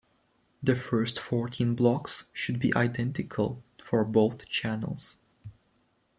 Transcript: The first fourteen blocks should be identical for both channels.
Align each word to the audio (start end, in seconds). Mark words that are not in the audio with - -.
The 0.63 0.75
first 0.75 1.19
fourteen 1.19 1.75
blocks 1.75 2.23
should 2.33 2.57
be 2.57 2.73
identical 2.75 3.63
for 3.79 4.03
both 4.03 4.47
channels. 4.47 5.19